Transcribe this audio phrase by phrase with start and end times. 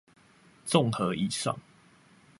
[0.65, 1.55] 綜合以上